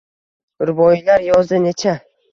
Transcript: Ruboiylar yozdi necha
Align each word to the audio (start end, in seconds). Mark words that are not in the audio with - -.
Ruboiylar 0.69 1.27
yozdi 1.27 1.63
necha 1.69 1.99